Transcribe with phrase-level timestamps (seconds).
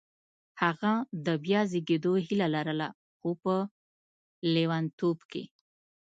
[0.61, 0.91] هغه
[1.25, 3.55] د بیا زېږېدو هیله لرله خو په
[4.53, 5.43] لېونتوب کې